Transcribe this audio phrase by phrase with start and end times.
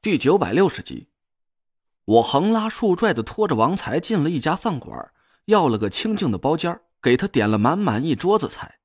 [0.00, 1.08] 第九百六十集，
[2.04, 5.10] 我横拉竖拽的拖着王才进了一家饭馆，
[5.44, 8.78] 要了个清静的包间，给他点了满满一桌子菜。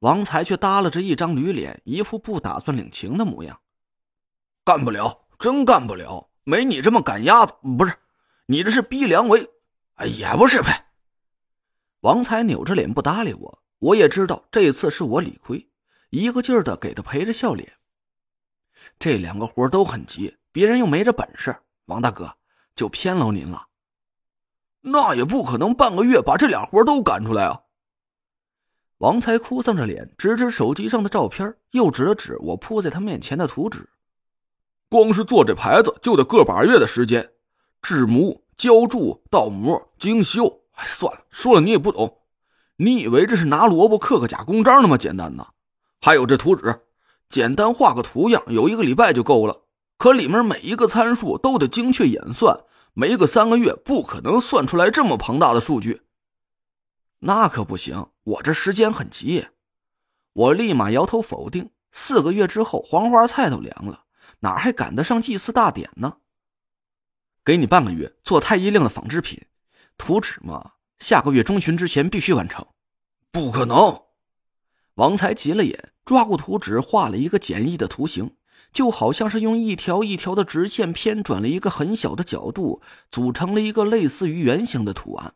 [0.00, 3.58] 王才却耷拉着一张驴脸，一副不打算领情的模样。
[4.64, 7.94] 干不了，真干不了，没你这么赶鸭子，不是，
[8.44, 9.48] 你这是逼良为，
[9.94, 10.88] 哎，也不是呗。
[12.00, 15.70] 王才扭着脸不搭理我，我也知道这次是我理亏，
[16.10, 17.77] 一个劲儿的给他陪着笑脸。
[18.98, 21.56] 这两个活都很急，别人又没这本事，
[21.86, 22.34] 王大哥
[22.74, 23.66] 就偏劳您了。
[24.80, 27.60] 那也不可能半个月把这俩活都赶出来啊！
[28.98, 33.88] 王才哭丧着脸，指指手机上的照片，又指了指我铺在他面前的图纸。
[34.88, 37.30] 光是做这牌子就得个把月的时间，
[37.82, 40.62] 制模、浇铸、倒模、精修。
[40.72, 42.22] 哎，算了，说了你也不懂。
[42.76, 45.46] 你以为这是拿萝卜刻个假公章那么简单呢？
[46.00, 46.80] 还有这图纸。
[47.28, 49.64] 简单画个图样，有一个礼拜就够了。
[49.96, 52.64] 可里面每一个参数都得精确演算，
[52.94, 56.02] 没个三个月不可能算出来这么庞大的数据。
[57.20, 59.48] 那可不行，我这时间很急。
[60.32, 61.70] 我立马摇头否定。
[61.90, 64.04] 四个月之后，黄花菜都凉了，
[64.40, 66.18] 哪还赶得上祭祀大典呢？
[67.44, 69.46] 给你半个月做太医令的仿制品，
[69.96, 72.64] 图纸嘛，下个月中旬之前必须完成。
[73.32, 74.02] 不可能！
[74.94, 75.92] 王才急了眼。
[76.08, 78.30] 抓过图纸，画了一个简易的图形，
[78.72, 85.34] 就好像是用一条一条的直线偏转了一个很小的角度，组成了一个类似于圆形的图案。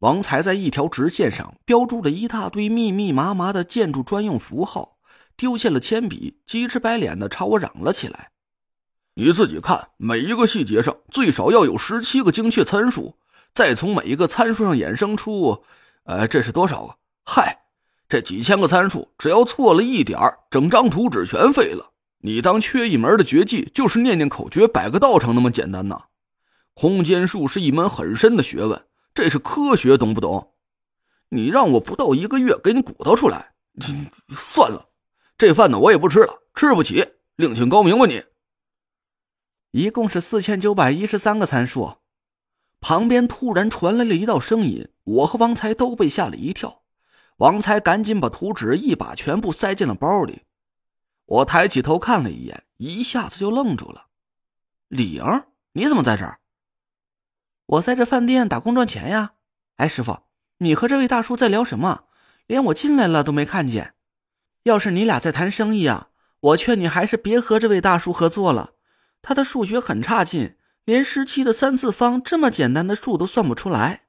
[0.00, 4.98] 王才在一条直线上标注了一大堆密密麻麻的建筑专用符号，
[5.38, 8.32] 丢下了铅笔，急赤白脸的朝我嚷了起来
[9.16, 13.16] ：“你自己看，每一个细节上最少要有十七个精确参数，
[13.54, 15.64] 再从每一个参数上衍生出……
[16.04, 16.96] 呃，这是多少个？
[17.24, 17.60] 嗨！”
[18.12, 21.92] 这几千个参数，只要错了一点整张图纸全废了。
[22.18, 25.98] 你当缺一门的绝技就是念念口诀、摆个道场那么简单呐？
[26.74, 30.52] 空间术是一门很深的学问，这是科学，懂不懂？
[31.30, 33.54] 你让我不到一个月给你鼓捣出来，
[34.28, 34.90] 算了，
[35.38, 38.24] 这饭呢我也不吃了，吃不起，另请高明吧你。
[39.70, 41.94] 一共是四千九百一十三个参数。
[42.78, 46.81] 旁边突然传来了一道声音，我和王才都被吓了一跳。
[47.38, 50.42] 王才赶紧把图纸一把全部塞进了包里。
[51.26, 54.06] 我抬起头看了一眼，一下子就愣住了。
[54.88, 55.24] 李莹，
[55.72, 56.38] 你怎么在这儿？
[57.66, 59.32] 我在这饭店打工赚钱呀。
[59.76, 60.18] 哎，师傅，
[60.58, 62.04] 你和这位大叔在聊什么？
[62.46, 63.94] 连我进来了都没看见。
[64.64, 66.08] 要是你俩在谈生意啊，
[66.40, 68.74] 我劝你还是别和这位大叔合作了。
[69.22, 74.02] 他的数学很差劲，连十七的三次方这么简单的数都算不出来。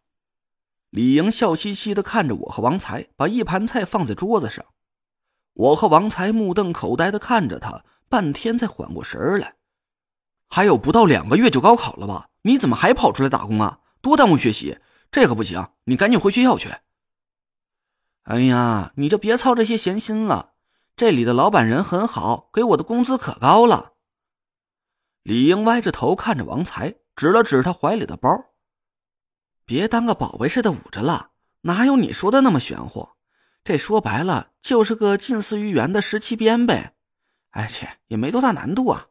[0.94, 4.64] 李莹笑嘻嘻的看着我和王才，把一盘菜放在桌子上。
[5.54, 9.56] 我和王才目瞪口呆的看着他，半天才缓过神来。
[10.50, 12.30] 还有不到两个月就高考了吧？
[12.44, 13.80] 你怎么还跑出来打工啊？
[14.02, 14.78] 多耽误学习！
[15.12, 16.70] 这可不行，你赶紧回学校去。
[18.26, 20.52] 哎呀，你就别操这些闲心了。
[20.96, 23.94] 这里的老板人很好，给我的工资可高了。
[25.24, 28.53] 李英歪着头看着王才，指了指他怀里的包。
[29.66, 31.30] 别当个宝贝似的捂着了，
[31.62, 33.10] 哪有你说的那么玄乎？
[33.64, 36.94] 这说白了就是个近似于圆的十七边呗。
[37.52, 39.08] 而且也没多大难度啊，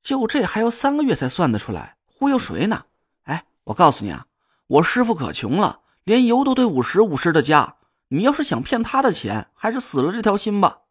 [0.00, 2.84] 就这还要三个月才算得出来，忽悠谁呢？
[3.24, 4.26] 哎，我告诉你啊，
[4.68, 7.76] 我师傅可穷了，连油都得五十五十的加。
[8.08, 10.82] 你要是想骗他的钱，还是死了这条心吧。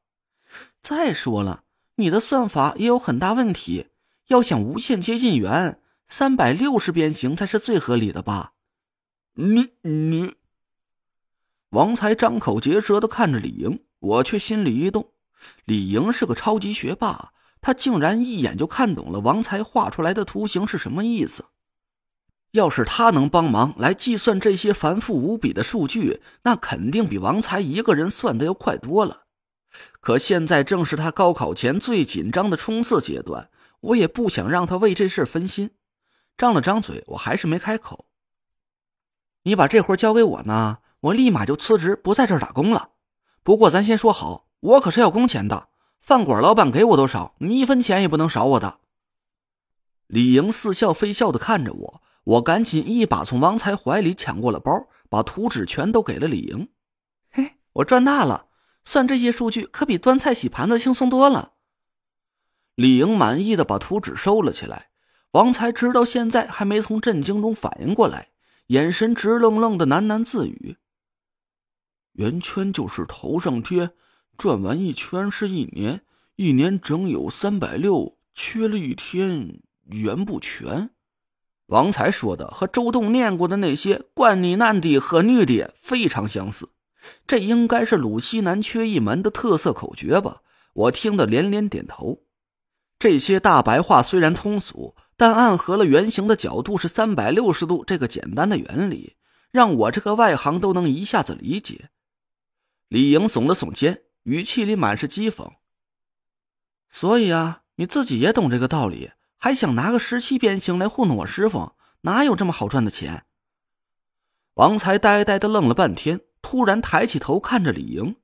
[0.81, 1.63] 再说了，
[1.95, 3.87] 你的算法也有很大问题，
[4.27, 8.51] 要想无限接近圆，三百六十边形才是最合理的吧？
[9.37, 10.33] 你你，
[11.71, 15.11] 王才张口结舌的看着李莹，我却心里一动。
[15.65, 21.43] 李莹是个超级学霸，他竟然一眼就看懂了王才画出来的图形是什么意思。
[22.51, 29.25] 要是他能帮忙来计算这些繁复无比的数据，那肯定比王才一个人算的要快多了。
[29.99, 33.49] 可现在正是他高考前最紧张的冲刺阶段，
[33.81, 35.71] 我也不想让他为这事分心。
[36.37, 38.05] 张了张嘴，我还是没开口。
[39.47, 42.89] 你把这活交给我呢，我立马就辞职，不在这儿打工了。
[43.43, 45.69] 不过咱先说好，我可是要工钱的。
[45.99, 48.79] 饭馆老板给我多少，你一分钱也不能少我的。
[50.07, 56.69] 李莹似笑非笑的看着我，我赶紧一把从王才怀里抢过了包，把图纸全都给了李莹。
[57.29, 58.47] 嘿，我赚大了，
[58.83, 61.51] 算这些数据可比端菜洗盘子轻松多了。
[62.73, 64.89] 李莹满意的把图纸收了起来，
[65.33, 68.29] 王才直到现在还没从震惊中反应过来。
[68.67, 70.77] 眼神直愣愣的喃喃自语
[72.13, 73.91] ：“圆圈就是头上贴，
[74.37, 76.01] 转完一圈是一年，
[76.35, 80.89] 一年整有三百六，缺了一天，圆不全。
[81.67, 86.69] 王才说的和周栋念过的那些“冠你男的和女的”非常相似，
[87.27, 90.41] 这应该是鲁西南缺一门的特色口诀吧？
[90.73, 92.23] 我听得连连点头。
[92.97, 99.15] 这些大白话虽然通俗，但暗合了圆形的角度是三百六十度这个简单的原理，
[99.51, 101.89] 让我这个外行都能一下子理解。
[102.87, 105.53] 李莹耸了耸肩，语气里满是讥讽
[106.89, 111.75] ：“所以啊，你自己也懂这个道理。”还想拿个十七边形来糊弄我师傅？
[112.01, 113.25] 哪有这么好赚的钱？
[114.55, 118.15] 王才呆呆的愣了半天，突然抬起头看着李莹：“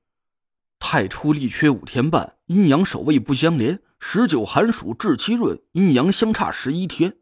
[0.80, 3.80] 太初力缺五天半，阴阳守卫不相连。
[4.04, 7.18] 十九寒暑至七闰，阴阳相差十一天。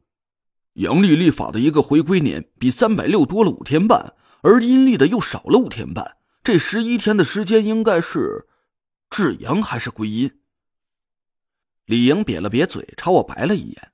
[0.72, 6.16] 阳历历法的一个回归年比三百六多了五天半，而阴历的又少了五天半。
[6.42, 8.48] 这十一天的时间应该是
[9.10, 10.40] 至阳还是归阴？”
[11.84, 13.92] 李莹瘪了瘪嘴，朝我白了一眼。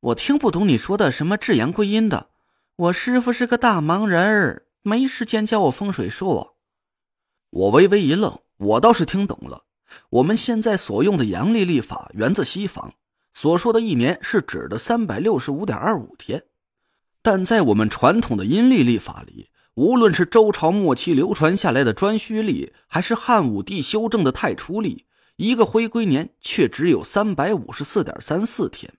[0.00, 2.30] 我听不懂你说的什么至阳归阴的。
[2.76, 6.52] 我师傅是个大忙人儿，没时间教我风水术。
[7.50, 9.65] 我微微一愣，我倒是听懂了。
[10.10, 12.92] 我们现在所用的阳历历法源自西方，
[13.32, 16.44] 所说的一年是指的三百六十五点二五天。
[17.22, 25.06] 但在我们传统的阴历历法里，无论是周朝末期流传下来的颛顼历，还是汉武帝修正的太初历。
[25.36, 28.94] 一个回归年却只有三百五十四点三四天，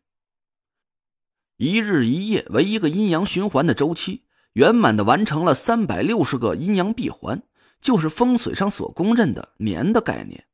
[1.58, 4.22] 一日一夜为一个阴阳循环的周期，
[4.54, 7.42] 圆满的完成了三百六十个阴阳闭环，
[7.82, 10.46] 就是风水上所公认的年的概念。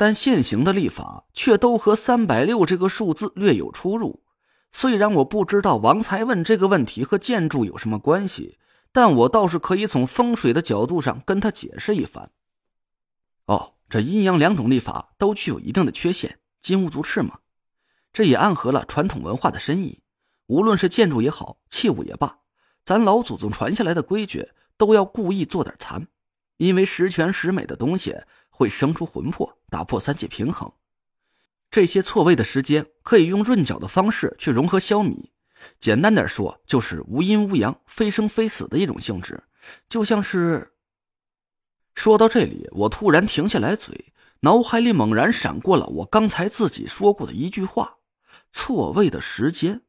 [0.00, 4.22] 但现行的历法却都和三百六这个数字略有出入。
[4.72, 8.56] 虽然我不知道王才问这个问题和建筑有什么关系，
[8.92, 12.30] 但我倒是可以从风水的角度上跟他解释一番。
[13.44, 13.74] 哦。
[13.90, 17.40] 这阴阳两种历法都具有一定的缺陷，金无足赤嘛。
[18.10, 20.00] 这也暗合了传统文化的深意。
[20.46, 22.38] 无论是建筑也好，器物也罢，
[22.86, 24.48] 咱老祖宗传下来的规矩
[24.78, 26.06] 都要故意做点残，
[26.56, 28.16] 因为十全十美的东西
[28.48, 30.70] 会生出魂魄，打破三界平衡。
[31.70, 35.30] 这些错位的时间可以用润角的方式去融合消弭。
[35.78, 39.44] 简单点说，就是无阴无阳、非生非死的一种性质，
[39.88, 40.74] 就像是。
[41.94, 47.98] 说到这里，我突然停下来，嘴脑海里猛然闪过了我刚才自己说过的一句话
[48.50, 49.82] ：“错位的时间，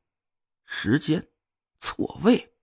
[0.66, 1.30] 时间，
[1.80, 2.54] 错位。”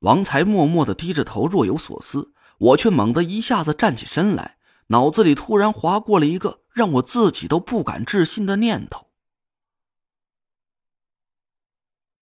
[0.00, 2.32] 王才默默的低着头，若有所思。
[2.58, 4.58] 我却猛地一下子站起身来，
[4.90, 9.09] 脑子里突然划过了一个让我自己都不敢置信的念头。